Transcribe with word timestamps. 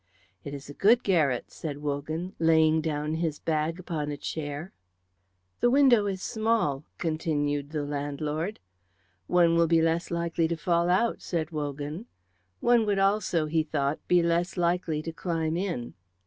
"It 0.43 0.55
is 0.55 0.67
a 0.67 0.73
good 0.73 1.03
garret," 1.03 1.51
said 1.51 1.77
Wogan, 1.77 2.33
laying 2.39 2.81
down 2.81 3.13
his 3.13 3.37
bag 3.37 3.77
upon 3.79 4.09
a 4.09 4.17
chair. 4.17 4.73
"The 5.59 5.69
window 5.69 6.07
is 6.07 6.23
small," 6.23 6.85
continued 6.97 7.69
the 7.69 7.83
landlord. 7.85 8.59
"One 9.27 9.55
will 9.55 9.67
be 9.67 9.79
less 9.79 10.09
likely 10.09 10.47
to 10.47 10.57
fall 10.57 10.89
out," 10.89 11.21
said 11.21 11.51
Wogan. 11.51 12.07
One 12.61 12.83
would 12.87 12.97
also, 12.97 13.45
he 13.45 13.61
thought, 13.61 13.99
be 14.07 14.23
less 14.23 14.57
likely 14.57 15.03
to 15.03 15.13
climb 15.13 15.55
in. 15.55 15.93